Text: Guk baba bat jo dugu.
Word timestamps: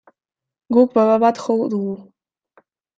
Guk 0.77 0.89
baba 0.95 1.15
bat 1.23 1.37
jo 1.43 1.55
dugu. 1.71 1.95